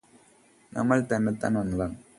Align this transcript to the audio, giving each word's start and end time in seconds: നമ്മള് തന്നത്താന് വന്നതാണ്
നമ്മള് 0.71 1.03
തന്നത്താന് 1.11 1.57
വന്നതാണ് 1.59 1.97